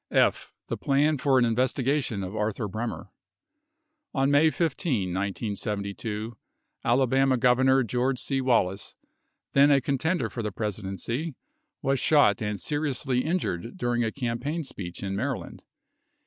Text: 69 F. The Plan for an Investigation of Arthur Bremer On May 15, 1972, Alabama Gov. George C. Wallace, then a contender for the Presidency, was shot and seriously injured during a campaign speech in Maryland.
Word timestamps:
69 0.09 0.27
F. 0.29 0.53
The 0.67 0.77
Plan 0.77 1.17
for 1.19 1.37
an 1.37 1.45
Investigation 1.45 2.23
of 2.23 2.35
Arthur 2.35 2.67
Bremer 2.67 3.11
On 4.15 4.31
May 4.31 4.49
15, 4.49 5.13
1972, 5.13 6.35
Alabama 6.83 7.37
Gov. 7.37 7.85
George 7.85 8.17
C. 8.17 8.41
Wallace, 8.41 8.95
then 9.53 9.69
a 9.69 9.79
contender 9.79 10.27
for 10.31 10.41
the 10.41 10.51
Presidency, 10.51 11.35
was 11.83 11.99
shot 11.99 12.41
and 12.41 12.59
seriously 12.59 13.23
injured 13.23 13.77
during 13.77 14.03
a 14.03 14.11
campaign 14.11 14.63
speech 14.63 15.03
in 15.03 15.15
Maryland. 15.15 15.61